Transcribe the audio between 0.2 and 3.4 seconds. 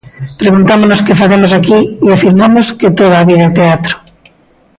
Preguntámonos que facemos aquí e afirmamos que toda a